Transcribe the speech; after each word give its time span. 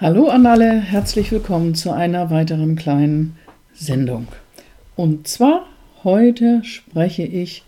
Hallo 0.00 0.26
an 0.26 0.44
alle, 0.44 0.80
herzlich 0.80 1.30
willkommen 1.30 1.76
zu 1.76 1.92
einer 1.92 2.28
weiteren 2.28 2.74
kleinen 2.74 3.36
Sendung. 3.74 4.26
Und 4.96 5.28
zwar 5.28 5.68
heute 6.02 6.64
spreche 6.64 7.22
ich 7.22 7.62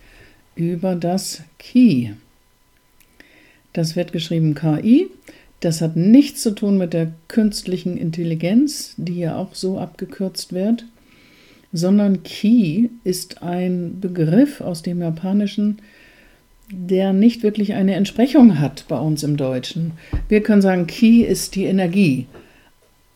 über 0.57 0.97
das 0.97 1.45
Ki. 1.61 2.15
Das 3.73 3.95
wird 3.95 4.12
geschrieben 4.12 4.57
KI. 4.57 5.07
Das 5.61 5.81
hat 5.81 5.95
nichts 5.95 6.43
zu 6.43 6.51
tun 6.51 6.79
mit 6.79 6.95
der 6.95 7.12
künstlichen 7.29 7.96
Intelligenz, 7.96 8.95
die 8.96 9.20
ja 9.20 9.36
auch 9.36 9.54
so 9.54 9.79
abgekürzt 9.79 10.52
wird, 10.52 10.84
sondern 11.72 12.24
Ki 12.24 12.90
ist 13.04 13.45
ein 13.45 14.00
Begriff 14.00 14.61
aus 14.61 14.82
dem 14.82 15.00
Japanischen, 15.00 15.79
der 16.71 17.12
nicht 17.12 17.43
wirklich 17.43 17.75
eine 17.75 17.95
Entsprechung 17.95 18.59
hat 18.59 18.85
bei 18.89 18.99
uns 18.99 19.23
im 19.23 19.37
Deutschen. 19.37 19.93
Wir 20.29 20.43
können 20.43 20.62
sagen, 20.62 20.87
Ki 20.87 21.23
ist 21.23 21.55
die 21.55 21.64
Energie, 21.64 22.27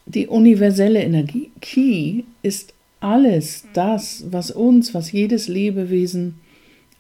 die 0.07 0.27
universelle 0.27 1.03
Energie. 1.03 1.51
Ki 1.61 2.25
ist 2.43 2.75
alles 3.01 3.65
das, 3.73 4.25
was 4.31 4.51
uns, 4.51 4.95
was 4.95 5.13
jedes 5.13 5.49
Lebewesen 5.49 6.37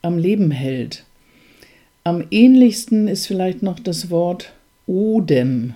am 0.03 0.19
Leben 0.19 0.51
hält. 0.51 1.05
Am 2.05 2.25
ähnlichsten 2.31 3.09
ist 3.09 3.27
vielleicht 3.27 3.63
noch 3.63 3.79
das 3.79 4.11
Wort 4.11 4.53
Odem. 4.87 5.75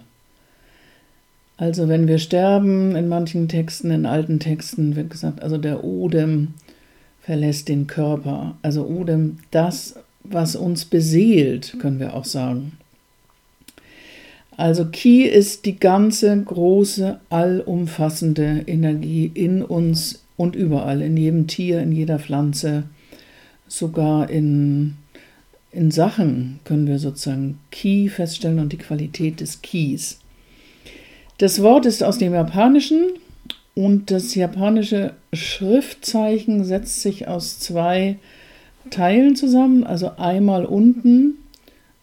Also 1.56 1.88
wenn 1.88 2.08
wir 2.08 2.18
sterben, 2.18 2.96
in 2.96 3.08
manchen 3.08 3.48
Texten, 3.48 3.90
in 3.90 4.06
alten 4.06 4.40
Texten 4.40 4.96
wird 4.96 5.10
gesagt, 5.10 5.42
also 5.42 5.58
der 5.58 5.84
Odem 5.84 6.54
verlässt 7.20 7.68
den 7.68 7.86
Körper. 7.86 8.56
Also 8.62 8.86
Odem, 8.86 9.38
das, 9.50 9.94
was 10.24 10.56
uns 10.56 10.84
beseelt, 10.86 11.76
können 11.78 12.00
wir 12.00 12.14
auch 12.14 12.24
sagen. 12.24 12.72
Also 14.56 14.86
Ki 14.86 15.24
ist 15.24 15.66
die 15.66 15.78
ganze 15.78 16.36
große, 16.40 17.20
allumfassende 17.28 18.64
Energie 18.66 19.30
in 19.32 19.62
uns 19.62 20.24
und 20.36 20.56
überall, 20.56 21.02
in 21.02 21.16
jedem 21.16 21.46
Tier, 21.46 21.80
in 21.80 21.92
jeder 21.92 22.18
Pflanze, 22.18 22.84
sogar 23.66 24.30
in, 24.30 24.94
in 25.72 25.90
Sachen 25.90 26.60
können 26.64 26.86
wir 26.86 26.98
sozusagen 26.98 27.58
Ki 27.70 28.08
feststellen 28.08 28.60
und 28.60 28.72
die 28.72 28.78
Qualität 28.78 29.40
des 29.40 29.62
Kis. 29.62 30.18
Das 31.38 31.62
Wort 31.62 31.84
ist 31.84 32.04
aus 32.04 32.18
dem 32.18 32.32
Japanischen 32.32 33.10
und 33.74 34.12
das 34.12 34.36
japanische 34.36 35.14
Schriftzeichen 35.32 36.64
setzt 36.64 37.02
sich 37.02 37.26
aus 37.26 37.58
zwei 37.58 38.16
Teilen 38.90 39.36
zusammen. 39.36 39.84
Also 39.84 40.12
einmal 40.16 40.64
unten 40.64 41.38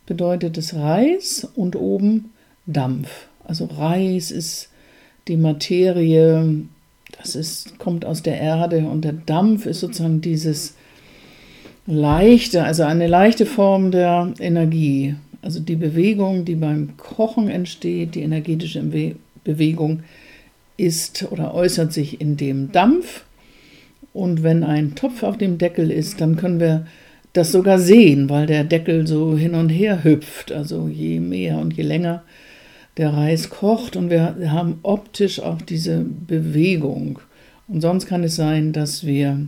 bedeutet 0.05 0.57
es 0.57 0.75
Reis 0.75 1.47
und 1.55 1.75
oben 1.75 2.31
Dampf. 2.65 3.27
Also 3.45 3.65
Reis 3.65 4.31
ist 4.31 4.69
die 5.27 5.37
Materie, 5.37 6.65
das 7.17 7.35
ist, 7.35 7.79
kommt 7.79 8.05
aus 8.05 8.23
der 8.23 8.39
Erde 8.39 8.79
und 8.79 9.03
der 9.03 9.13
Dampf 9.13 9.65
ist 9.65 9.79
sozusagen 9.79 10.21
dieses 10.21 10.75
leichte, 11.85 12.63
also 12.63 12.83
eine 12.83 13.07
leichte 13.07 13.45
Form 13.45 13.91
der 13.91 14.33
Energie. 14.39 15.15
Also 15.41 15.59
die 15.59 15.75
Bewegung, 15.75 16.45
die 16.45 16.55
beim 16.55 16.97
Kochen 16.97 17.49
entsteht, 17.49 18.15
die 18.15 18.21
energetische 18.21 18.83
Bewegung 19.43 20.03
ist 20.77 21.27
oder 21.31 21.53
äußert 21.53 21.93
sich 21.93 22.21
in 22.21 22.37
dem 22.37 22.71
Dampf 22.71 23.23
und 24.13 24.43
wenn 24.43 24.63
ein 24.63 24.95
Topf 24.95 25.23
auf 25.23 25.37
dem 25.37 25.57
Deckel 25.57 25.91
ist, 25.91 26.21
dann 26.21 26.35
können 26.35 26.59
wir 26.59 26.85
das 27.33 27.51
sogar 27.51 27.79
sehen, 27.79 28.29
weil 28.29 28.45
der 28.45 28.63
Deckel 28.63 29.07
so 29.07 29.37
hin 29.37 29.55
und 29.55 29.69
her 29.69 30.03
hüpft. 30.03 30.51
Also 30.51 30.87
je 30.89 31.19
mehr 31.19 31.57
und 31.59 31.73
je 31.73 31.83
länger 31.83 32.23
der 32.97 33.13
Reis 33.13 33.49
kocht 33.49 33.95
und 33.95 34.09
wir 34.09 34.35
haben 34.51 34.79
optisch 34.83 35.39
auch 35.39 35.61
diese 35.61 36.03
Bewegung. 36.03 37.19
Und 37.67 37.81
sonst 37.81 38.05
kann 38.05 38.23
es 38.23 38.35
sein, 38.35 38.73
dass 38.73 39.05
wir 39.05 39.47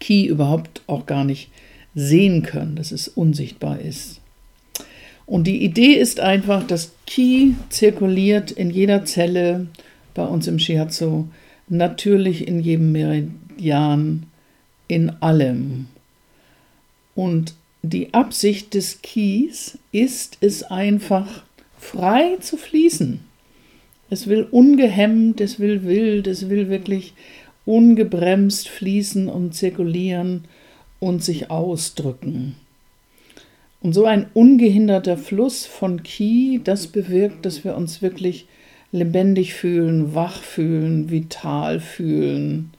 Ki 0.00 0.26
überhaupt 0.26 0.82
auch 0.88 1.06
gar 1.06 1.24
nicht 1.24 1.50
sehen 1.94 2.42
können, 2.42 2.74
dass 2.74 2.90
es 2.90 3.06
unsichtbar 3.06 3.80
ist. 3.80 4.20
Und 5.24 5.46
die 5.46 5.62
Idee 5.62 5.92
ist 5.92 6.20
einfach, 6.20 6.66
dass 6.66 6.92
Ki 7.06 7.54
zirkuliert 7.68 8.50
in 8.50 8.70
jeder 8.70 9.04
Zelle 9.04 9.66
bei 10.14 10.24
uns 10.24 10.48
im 10.48 10.58
Shiatsu, 10.58 11.28
natürlich 11.68 12.48
in 12.48 12.60
jedem 12.60 12.92
Jahren 13.60 14.26
in 14.88 15.10
allem. 15.20 15.86
Und 17.14 17.54
die 17.82 18.12
Absicht 18.14 18.74
des 18.74 19.02
Kies 19.02 19.78
ist 19.92 20.38
es 20.40 20.62
einfach, 20.64 21.42
frei 21.78 22.36
zu 22.40 22.56
fließen. 22.56 23.20
Es 24.10 24.26
will 24.26 24.46
ungehemmt, 24.50 25.40
es 25.40 25.60
will 25.60 25.84
wild, 25.84 26.26
es 26.26 26.48
will 26.48 26.68
wirklich 26.68 27.14
ungebremst 27.66 28.68
fließen 28.68 29.28
und 29.28 29.54
zirkulieren 29.54 30.44
und 31.00 31.22
sich 31.22 31.50
ausdrücken. 31.50 32.56
Und 33.80 33.92
so 33.92 34.06
ein 34.06 34.26
ungehinderter 34.34 35.16
Fluss 35.16 35.66
von 35.66 36.02
Ki, 36.02 36.60
das 36.64 36.88
bewirkt, 36.88 37.46
dass 37.46 37.62
wir 37.64 37.76
uns 37.76 38.02
wirklich 38.02 38.46
lebendig 38.90 39.54
fühlen, 39.54 40.14
wach 40.14 40.42
fühlen, 40.42 41.10
vital 41.10 41.78
fühlen, 41.78 42.70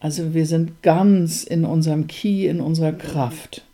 also 0.00 0.34
wir 0.34 0.46
sind 0.46 0.82
ganz 0.82 1.44
in 1.44 1.64
unserem 1.64 2.06
Ki, 2.06 2.46
in 2.46 2.60
unserer 2.60 2.92
Kraft. 2.92 3.64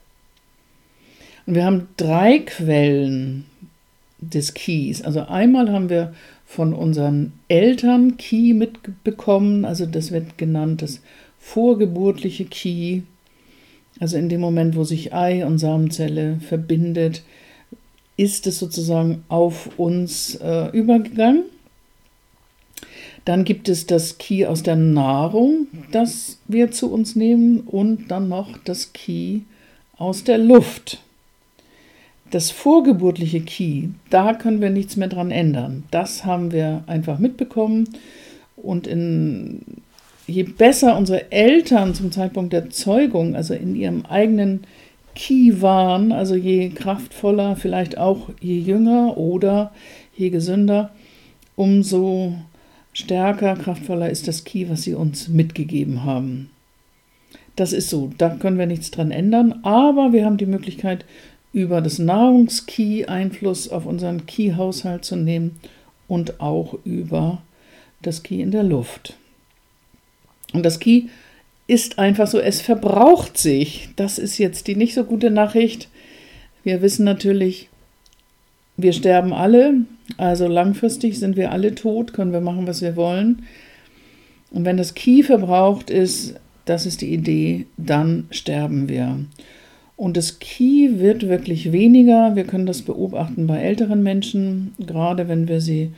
Und 1.47 1.55
wir 1.55 1.65
haben 1.65 1.89
drei 1.97 2.39
Quellen 2.39 3.45
des 4.21 4.55
Kis. 4.55 5.03
Also 5.03 5.21
einmal 5.27 5.71
haben 5.71 5.91
wir 5.91 6.15
von 6.47 6.73
unseren 6.73 7.33
Eltern 7.49 8.17
Ki 8.17 8.55
mitbekommen, 8.55 9.65
also 9.65 9.87
das 9.87 10.12
wird 10.12 10.39
genannt 10.39 10.83
das 10.83 11.01
vorgeburtliche 11.39 12.45
Ki. 12.45 13.03
Also 14.01 14.17
in 14.17 14.29
dem 14.29 14.41
Moment, 14.41 14.77
wo 14.77 14.85
sich 14.85 15.12
Ei 15.12 15.45
und 15.45 15.59
Samenzelle 15.59 16.39
verbindet, 16.41 17.23
ist 18.17 18.47
es 18.47 18.59
sozusagen 18.59 19.25
auf 19.29 19.79
uns 19.79 20.37
äh, 20.37 20.69
übergegangen. 20.71 21.45
Dann 23.25 23.45
gibt 23.45 23.69
es 23.69 23.87
das 23.87 24.19
Ki 24.19 24.47
aus 24.47 24.62
der 24.62 24.77
Nahrung, 24.77 25.67
das 25.93 26.39
wir 26.47 26.71
zu 26.71 26.93
uns 26.93 27.17
nehmen, 27.17 27.61
und 27.61 28.09
dann 28.09 28.29
noch 28.29 28.59
das 28.65 28.93
Ki 28.93 29.45
aus 29.97 30.25
der 30.25 30.39
Luft. 30.39 31.01
Das 32.31 32.51
vorgeburtliche 32.51 33.41
Ki, 33.41 33.91
da 34.11 34.35
können 34.35 34.61
wir 34.61 34.71
nichts 34.71 34.97
mehr 34.97 35.09
dran 35.09 35.31
ändern. 35.31 35.85
Das 35.91 36.25
haben 36.25 36.53
wir 36.53 36.85
einfach 36.87 37.19
mitbekommen. 37.19 37.89
Und 38.57 38.87
in, 38.87 39.61
je 40.27 40.43
besser 40.43 40.97
unsere 40.97 41.31
Eltern 41.33 41.95
zum 41.95 42.12
Zeitpunkt 42.12 42.53
der 42.53 42.71
Zeugung, 42.71 43.37
also 43.37 43.55
in 43.55 43.77
ihrem 43.77 44.05
eigenen 44.05 44.65
Ki 45.15 45.62
waren, 45.62 46.12
also 46.12 46.35
je 46.35 46.71
kraftvoller, 46.71 47.56
vielleicht 47.56 47.99
auch 47.99 48.31
je 48.41 48.59
jünger 48.59 49.17
oder 49.17 49.73
je 50.17 50.31
gesünder, 50.31 50.91
umso 51.56 52.35
stärker, 52.94 53.56
kraftvoller 53.56 54.09
ist 54.09 54.27
das 54.27 54.44
Ki, 54.44 54.71
was 54.71 54.82
sie 54.82 54.94
uns 54.94 55.28
mitgegeben 55.28 56.05
haben. 56.05 56.50
Das 57.56 57.72
ist 57.72 57.91
so, 57.91 58.10
da 58.16 58.31
können 58.31 58.59
wir 58.59 58.66
nichts 58.66 58.91
dran 58.91 59.10
ändern, 59.10 59.60
aber 59.62 60.12
wir 60.12 60.25
haben 60.25 60.38
die 60.38 60.47
Möglichkeit, 60.47 61.05
über 61.53 61.81
das 61.81 62.00
Nahrungski 62.00 63.05
Einfluss 63.05 63.69
auf 63.69 63.87
unseren 63.87 64.27
Ki-Haushalt 64.27 65.05
zu 65.05 65.15
nehmen 65.15 65.60
und 66.09 66.41
auch 66.41 66.78
über 66.84 67.43
das 68.03 68.25
Ki 68.25 68.41
in 68.41 68.50
der 68.50 68.65
Luft. 68.65 69.16
Und 70.53 70.65
das 70.65 70.81
Ki 70.81 71.11
ist 71.66 71.99
einfach 71.99 72.26
so, 72.26 72.41
es 72.41 72.61
verbraucht 72.61 73.38
sich. 73.38 73.88
Das 73.97 74.19
ist 74.19 74.38
jetzt 74.38 74.66
die 74.66 74.76
nicht 74.76 74.94
so 74.94 75.05
gute 75.05 75.31
Nachricht. 75.31 75.88
Wir 76.65 76.82
wissen 76.82 77.05
natürlich, 77.05 77.69
wir 78.77 78.93
sterben 78.93 79.33
alle, 79.33 79.83
also 80.17 80.47
langfristig 80.47 81.19
sind 81.19 81.37
wir 81.37 81.53
alle 81.53 81.75
tot, 81.75 82.12
können 82.12 82.32
wir 82.32 82.41
machen, 82.41 82.67
was 82.67 82.82
wir 82.82 82.97
wollen. 82.97 83.44
Und 84.50 84.65
wenn 84.65 84.76
das 84.76 84.94
Ki 84.94 85.23
verbraucht 85.23 85.91
ist, 85.91 86.35
das 86.65 86.87
ist 86.87 87.00
die 87.00 87.12
Idee, 87.12 87.67
dann 87.76 88.26
sterben 88.31 88.88
wir. 88.88 89.19
Und 89.97 90.17
das 90.17 90.38
Ki 90.38 90.99
wird 90.99 91.29
wirklich 91.29 91.73
weniger. 91.73 92.35
Wir 92.35 92.44
können 92.44 92.67
das 92.67 92.82
beobachten 92.82 93.47
bei 93.47 93.61
älteren 93.61 94.03
Menschen, 94.03 94.75
gerade 94.79 95.29
wenn 95.29 95.47
wir 95.49 95.61
sie 95.61 95.93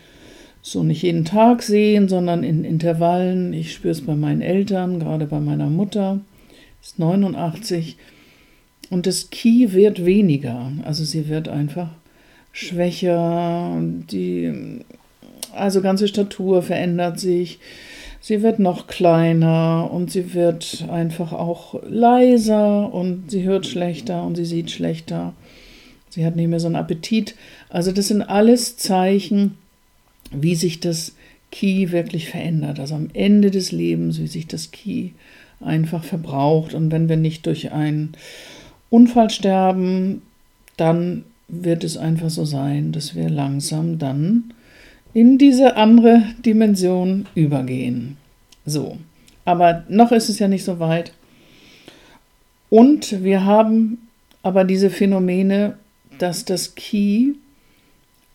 so 0.60 0.82
nicht 0.82 1.02
jeden 1.02 1.24
Tag 1.24 1.62
sehen, 1.62 2.08
sondern 2.08 2.42
in 2.42 2.64
Intervallen. 2.64 3.52
Ich 3.52 3.72
spüre 3.72 3.92
es 3.92 4.02
bei 4.02 4.16
meinen 4.16 4.42
Eltern, 4.42 4.98
gerade 4.98 5.26
bei 5.26 5.40
meiner 5.40 5.70
Mutter, 5.70 6.20
ist 6.82 6.98
89. 6.98 7.96
Und 8.90 9.06
das 9.06 9.30
Ki 9.30 9.72
wird 9.72 10.04
weniger. 10.04 10.72
Also 10.84 11.04
sie 11.04 11.28
wird 11.28 11.48
einfach 11.48 11.90
schwächer, 12.56 13.76
die 14.10 14.80
also 15.54 15.82
ganze 15.82 16.08
Statur 16.08 16.62
verändert 16.62 17.20
sich. 17.20 17.58
Sie 18.20 18.42
wird 18.42 18.58
noch 18.58 18.86
kleiner 18.86 19.90
und 19.92 20.10
sie 20.10 20.32
wird 20.34 20.86
einfach 20.90 21.32
auch 21.32 21.80
leiser 21.86 22.92
und 22.92 23.30
sie 23.30 23.42
hört 23.42 23.66
schlechter 23.66 24.24
und 24.24 24.36
sie 24.36 24.46
sieht 24.46 24.70
schlechter. 24.70 25.34
Sie 26.08 26.24
hat 26.24 26.34
nicht 26.34 26.48
mehr 26.48 26.58
so 26.58 26.66
einen 26.66 26.76
Appetit. 26.76 27.34
Also 27.68 27.92
das 27.92 28.08
sind 28.08 28.22
alles 28.22 28.78
Zeichen, 28.78 29.58
wie 30.32 30.54
sich 30.54 30.80
das 30.80 31.14
Ki 31.52 31.92
wirklich 31.92 32.30
verändert. 32.30 32.80
Also 32.80 32.94
am 32.94 33.10
Ende 33.12 33.50
des 33.50 33.70
Lebens, 33.70 34.18
wie 34.18 34.26
sich 34.26 34.46
das 34.46 34.70
Ki 34.70 35.12
einfach 35.60 36.04
verbraucht. 36.04 36.72
Und 36.72 36.90
wenn 36.90 37.10
wir 37.10 37.16
nicht 37.16 37.44
durch 37.44 37.72
einen 37.72 38.12
Unfall 38.88 39.28
sterben, 39.28 40.22
dann 40.78 41.24
wird 41.48 41.84
es 41.84 41.96
einfach 41.96 42.30
so 42.30 42.44
sein, 42.44 42.92
dass 42.92 43.14
wir 43.14 43.28
langsam 43.30 43.98
dann 43.98 44.52
in 45.14 45.38
diese 45.38 45.76
andere 45.76 46.22
Dimension 46.44 47.26
übergehen. 47.34 48.16
So, 48.64 48.98
aber 49.44 49.84
noch 49.88 50.12
ist 50.12 50.28
es 50.28 50.38
ja 50.38 50.48
nicht 50.48 50.64
so 50.64 50.78
weit. 50.78 51.12
Und 52.68 53.22
wir 53.22 53.44
haben 53.44 54.08
aber 54.42 54.64
diese 54.64 54.90
Phänomene, 54.90 55.78
dass 56.18 56.44
das 56.44 56.74
Ki 56.74 57.36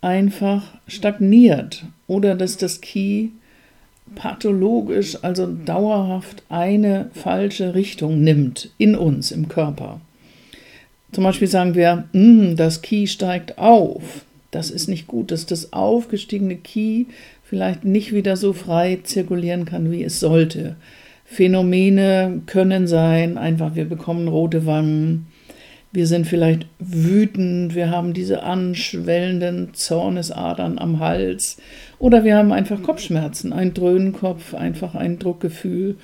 einfach 0.01 0.63
stagniert 0.87 1.85
oder 2.07 2.35
dass 2.35 2.57
das 2.57 2.81
Ki 2.81 3.31
pathologisch, 4.15 5.17
also 5.21 5.47
dauerhaft 5.47 6.43
eine 6.49 7.09
falsche 7.13 7.75
Richtung 7.75 8.21
nimmt 8.21 8.69
in 8.77 8.95
uns, 8.95 9.31
im 9.31 9.47
Körper. 9.47 10.01
Zum 11.11 11.23
Beispiel 11.23 11.47
sagen 11.47 11.75
wir, 11.75 12.05
hm, 12.13 12.55
das 12.55 12.81
Ki 12.81 13.07
steigt 13.07 13.57
auf. 13.57 14.25
Das 14.51 14.69
ist 14.69 14.87
nicht 14.87 15.07
gut, 15.07 15.31
dass 15.31 15.45
das 15.45 15.73
aufgestiegene 15.73 16.55
Ki 16.57 17.07
vielleicht 17.43 17.83
nicht 17.83 18.13
wieder 18.13 18.37
so 18.37 18.53
frei 18.53 18.99
zirkulieren 19.03 19.65
kann, 19.65 19.91
wie 19.91 20.03
es 20.03 20.19
sollte. 20.19 20.75
Phänomene 21.25 22.41
können 22.45 22.87
sein, 22.87 23.37
einfach 23.37 23.75
wir 23.75 23.85
bekommen 23.85 24.27
rote 24.27 24.65
Wangen, 24.65 25.27
wir 25.93 26.07
sind 26.07 26.25
vielleicht 26.25 26.67
wütend, 26.79 27.75
wir 27.75 27.89
haben 27.89 28.13
diese 28.13 28.43
anschwellenden 28.43 29.73
Zornesadern 29.73 30.79
am 30.79 30.99
Hals 30.99 31.57
oder 31.99 32.23
wir 32.23 32.37
haben 32.37 32.53
einfach 32.53 32.81
Kopfschmerzen, 32.81 33.51
ein 33.51 33.73
Dröhnenkopf, 33.73 34.53
einfach 34.53 34.95
ein 34.95 35.19
Druckgefühl. 35.19 35.97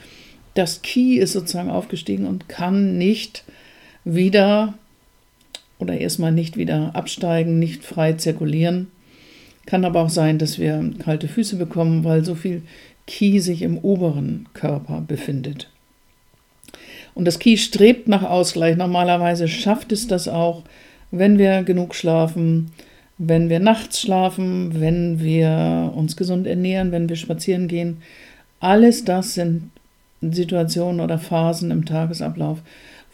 Das 0.53 0.81
Ki 0.81 1.17
ist 1.17 1.33
sozusagen 1.33 1.69
aufgestiegen 1.69 2.25
und 2.25 2.49
kann 2.49 2.97
nicht 2.97 3.45
wieder 4.03 4.73
oder 5.79 5.97
erstmal 5.97 6.31
nicht 6.31 6.57
wieder 6.57 6.95
absteigen, 6.95 7.59
nicht 7.59 7.83
frei 7.83 8.13
zirkulieren. 8.13 8.87
Kann 9.65 9.85
aber 9.85 10.01
auch 10.01 10.09
sein, 10.09 10.37
dass 10.37 10.59
wir 10.59 10.91
kalte 10.99 11.27
Füße 11.27 11.57
bekommen, 11.57 12.03
weil 12.03 12.23
so 12.23 12.35
viel 12.35 12.63
Ki 13.05 13.39
sich 13.39 13.61
im 13.61 13.77
oberen 13.77 14.47
Körper 14.53 15.03
befindet. 15.05 15.69
Und 17.13 17.25
das 17.25 17.39
Ki 17.39 17.57
strebt 17.57 18.07
nach 18.07 18.23
Ausgleich. 18.23 18.77
Normalerweise 18.77 19.47
schafft 19.47 19.91
es 19.91 20.07
das 20.07 20.27
auch, 20.27 20.63
wenn 21.11 21.37
wir 21.37 21.63
genug 21.63 21.95
schlafen, 21.95 22.71
wenn 23.17 23.49
wir 23.49 23.59
nachts 23.59 24.01
schlafen, 24.01 24.79
wenn 24.79 25.19
wir 25.19 25.91
uns 25.95 26.15
gesund 26.15 26.45
ernähren, 26.45 26.91
wenn 26.91 27.09
wir 27.09 27.15
spazieren 27.15 27.67
gehen. 27.67 27.97
Alles 28.59 29.03
das 29.03 29.33
sind 29.33 29.71
Situationen 30.21 31.01
oder 31.01 31.17
Phasen 31.17 31.71
im 31.71 31.85
Tagesablauf, 31.85 32.59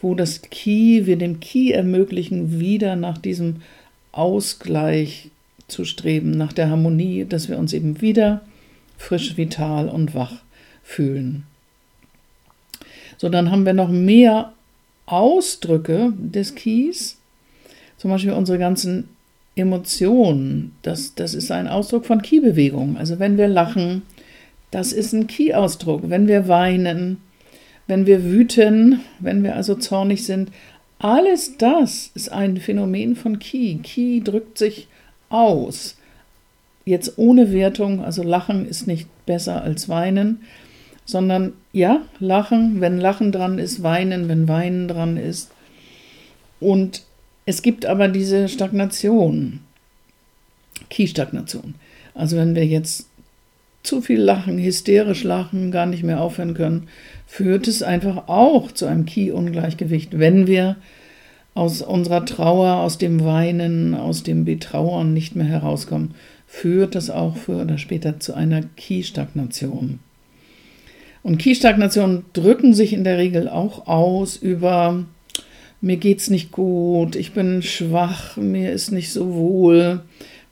wo 0.04 0.14
das 0.14 0.42
Ki, 0.42 1.06
wir 1.06 1.16
dem 1.16 1.40
Ki 1.40 1.72
ermöglichen, 1.72 2.60
wieder 2.60 2.94
nach 2.94 3.16
diesem 3.16 3.62
Ausgleich 4.12 5.30
zu 5.66 5.86
streben, 5.86 6.32
nach 6.32 6.52
der 6.52 6.68
Harmonie, 6.68 7.24
dass 7.24 7.48
wir 7.48 7.58
uns 7.58 7.72
eben 7.72 8.02
wieder 8.02 8.42
frisch, 8.98 9.38
vital 9.38 9.88
und 9.88 10.14
wach 10.14 10.42
fühlen. 10.82 11.44
So, 13.16 13.30
dann 13.30 13.50
haben 13.50 13.64
wir 13.64 13.72
noch 13.72 13.88
mehr 13.88 14.52
Ausdrücke 15.06 16.12
des 16.18 16.54
Keys, 16.54 17.16
zum 17.96 18.10
Beispiel 18.10 18.32
unsere 18.32 18.58
ganzen 18.58 19.08
Emotionen. 19.56 20.72
Das, 20.82 21.14
das 21.14 21.32
ist 21.32 21.50
ein 21.50 21.66
Ausdruck 21.66 22.04
von 22.04 22.20
Key-Bewegung. 22.20 22.98
Also 22.98 23.18
wenn 23.18 23.38
wir 23.38 23.48
lachen, 23.48 24.02
das 24.70 24.92
ist 24.92 25.14
ein 25.14 25.28
Key-Ausdruck. 25.28 26.10
Wenn 26.10 26.28
wir 26.28 26.46
weinen, 26.46 27.22
wenn 27.86 28.06
wir 28.06 28.24
wüten, 28.24 29.00
wenn 29.20 29.42
wir 29.42 29.56
also 29.56 29.74
zornig 29.74 30.24
sind, 30.24 30.50
alles 30.98 31.58
das 31.58 32.10
ist 32.14 32.32
ein 32.32 32.56
Phänomen 32.56 33.16
von 33.16 33.38
Ki. 33.38 33.78
Ki 33.82 34.22
drückt 34.24 34.58
sich 34.58 34.88
aus. 35.28 35.96
Jetzt 36.86 37.18
ohne 37.18 37.52
Wertung, 37.52 38.04
also 38.04 38.22
Lachen 38.22 38.66
ist 38.66 38.86
nicht 38.86 39.08
besser 39.26 39.62
als 39.62 39.88
Weinen, 39.88 40.42
sondern 41.04 41.52
ja, 41.72 42.02
Lachen, 42.20 42.80
wenn 42.80 42.98
Lachen 42.98 43.32
dran 43.32 43.58
ist, 43.58 43.82
Weinen, 43.82 44.28
wenn 44.28 44.48
Weinen 44.48 44.88
dran 44.88 45.16
ist. 45.16 45.50
Und 46.60 47.02
es 47.46 47.62
gibt 47.62 47.84
aber 47.84 48.08
diese 48.08 48.48
Stagnation, 48.48 49.60
Ki-Stagnation. 50.88 51.74
Also 52.14 52.36
wenn 52.36 52.54
wir 52.54 52.64
jetzt 52.64 53.08
zu 53.84 54.00
viel 54.00 54.20
lachen, 54.20 54.58
hysterisch 54.58 55.22
lachen, 55.22 55.70
gar 55.70 55.86
nicht 55.86 56.02
mehr 56.02 56.20
aufhören 56.20 56.54
können, 56.54 56.88
führt 57.26 57.68
es 57.68 57.82
einfach 57.82 58.28
auch 58.28 58.72
zu 58.72 58.86
einem 58.86 59.04
Ki-Ungleichgewicht, 59.04 60.18
wenn 60.18 60.46
wir 60.46 60.76
aus 61.54 61.82
unserer 61.82 62.24
Trauer, 62.24 62.78
aus 62.78 62.98
dem 62.98 63.24
Weinen, 63.24 63.94
aus 63.94 64.24
dem 64.24 64.44
Betrauern 64.44 65.14
nicht 65.14 65.36
mehr 65.36 65.46
herauskommen, 65.46 66.14
führt 66.46 66.94
das 66.94 67.10
auch 67.10 67.36
früher 67.36 67.62
oder 67.62 67.78
später 67.78 68.18
zu 68.18 68.34
einer 68.34 68.62
Ki-Stagnation. 68.76 70.00
Und 71.22 71.38
Ki-Stagnationen 71.38 72.24
drücken 72.32 72.74
sich 72.74 72.92
in 72.92 73.04
der 73.04 73.18
Regel 73.18 73.48
auch 73.48 73.86
aus 73.86 74.36
über 74.36 75.04
mir 75.84 75.98
geht's 75.98 76.30
nicht 76.30 76.50
gut, 76.50 77.14
ich 77.14 77.32
bin 77.32 77.62
schwach, 77.62 78.38
mir 78.38 78.72
ist 78.72 78.90
nicht 78.90 79.12
so 79.12 79.34
wohl, 79.34 80.00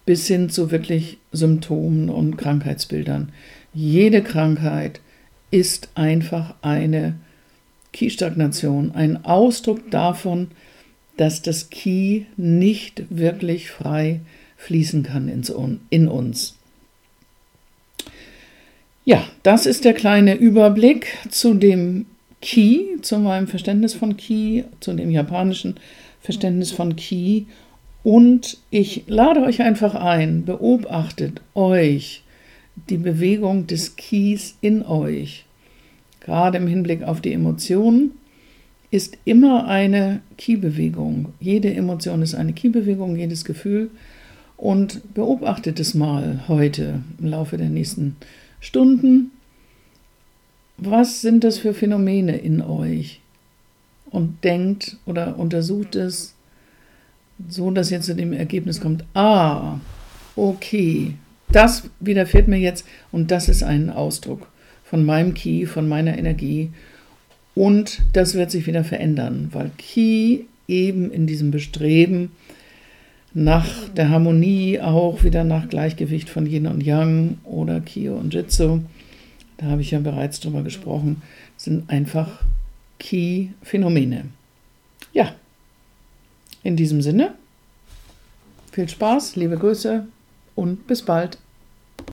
bis 0.05 0.27
hin 0.27 0.51
zu 0.51 0.71
wirklich 0.71 1.19
Symptomen 1.33 2.09
und 2.09 2.37
Krankheitsbildern. 2.37 3.33
Jede 3.73 4.23
Krankheit 4.23 5.01
ist 5.51 5.91
einfach 5.95 6.55
eine 6.63 7.15
Ki-Stagnation, 7.93 8.93
ein 8.93 9.25
Ausdruck 9.25 9.91
davon, 9.91 10.49
dass 11.17 11.43
das 11.43 11.71
Ki 11.71 12.27
nicht 12.37 13.05
wirklich 13.11 13.71
frei 13.71 14.21
fließen 14.57 15.03
kann 15.03 15.29
in 15.91 16.09
uns. 16.09 16.57
Ja, 19.05 19.25
das 19.43 19.67
ist 19.67 19.85
der 19.85 19.95
kleine 19.95 20.37
Überblick 20.37 21.19
zu 21.29 21.55
dem 21.55 22.07
Ki, 22.41 22.97
zu 23.03 23.19
meinem 23.19 23.49
Verständnis 23.49 23.95
von 23.95 24.17
Ki, 24.17 24.65
zu 24.81 24.93
dem 24.95 25.11
japanischen 25.11 25.77
Verständnis 26.21 26.73
von 26.73 26.97
Ki. 26.97 27.47
Und 28.05 28.59
ich 28.71 29.05
lade 29.07 29.43
euch 29.43 29.63
einfach 29.63 29.95
ein, 29.95 30.45
beobachtet 30.45 31.41
euch 31.55 32.25
die 32.91 32.97
Bewegung 32.97 33.67
des 33.67 33.97
Kis 33.97 34.57
in 34.61 34.85
euch. 34.85 35.45
Gerade 36.21 36.59
im 36.59 36.67
Hinblick 36.67 37.03
auf 37.03 37.21
die 37.21 37.33
Emotionen 37.33 38.13
ist 38.91 39.17
immer 39.25 39.67
eine 39.69 40.21
Ki-Bewegung. 40.37 41.33
Jede 41.41 41.73
Emotion 41.73 42.23
ist 42.23 42.35
eine 42.35 42.53
Ki-Bewegung, 42.53 43.17
jedes 43.17 43.45
Gefühl. 43.45 43.91
Und 44.57 45.15
beobachtet 45.15 45.81
es 45.81 45.95
mal 45.95 46.45
heute 46.47 47.03
im 47.19 47.27
Laufe 47.27 47.57
der 47.57 47.69
nächsten 47.69 48.17
Stunden. 48.61 49.33
Was 50.77 51.21
sind 51.21 51.43
das 51.43 51.59
für 51.59 51.75
Phänomene 51.75 52.37
in 52.37 52.63
euch? 52.63 53.21
Und 54.11 54.45
denkt 54.45 54.99
oder 55.07 55.39
untersucht 55.39 55.97
es 55.97 56.35
so, 57.49 57.71
dass 57.71 57.91
ihr 57.91 58.01
zu 58.01 58.15
dem 58.15 58.33
Ergebnis 58.33 58.81
kommt, 58.81 59.05
ah, 59.15 59.81
okay, 60.37 61.15
das 61.51 61.85
widerfährt 62.01 62.49
mir 62.49 62.59
jetzt 62.59 62.87
und 63.11 63.31
das 63.31 63.49
ist 63.49 63.63
ein 63.63 63.91
Ausdruck 63.91 64.49
von 64.85 65.05
meinem 65.05 65.35
Ki, 65.35 65.67
von 65.67 65.89
meiner 65.89 66.19
Energie 66.19 66.71
und 67.55 68.03
das 68.13 68.35
wird 68.35 68.51
sich 68.51 68.67
wieder 68.67 68.85
verändern, 68.85 69.49
weil 69.53 69.71
Ki 69.77 70.47
eben 70.69 71.11
in 71.11 71.27
diesem 71.27 71.51
Bestreben 71.51 72.31
nach 73.35 73.89
der 73.97 74.11
Harmonie 74.11 74.81
auch 74.81 75.25
wieder 75.25 75.45
nach 75.45 75.69
Gleichgewicht 75.69 76.29
von 76.29 76.47
Yin 76.47 76.67
und 76.67 76.83
Yang 76.83 77.39
oder 77.45 77.81
Kyo 77.81 78.17
und 78.17 78.35
Jitsu, 78.35 78.81
da 79.57 79.67
habe 79.67 79.81
ich 79.81 79.91
ja 79.91 80.01
bereits 80.01 80.41
drüber 80.41 80.63
gesprochen, 80.63 81.23
sind 81.57 81.89
einfach 81.89 82.43
Key-Phänomene. 82.99 84.25
Ja, 85.13 85.35
in 86.63 86.77
diesem 86.77 87.03
Sinne, 87.03 87.35
viel 88.71 88.89
Spaß, 88.89 89.37
liebe 89.37 89.57
Grüße 89.57 90.07
und 90.55 90.87
bis 90.87 91.03
bald. 91.03 91.39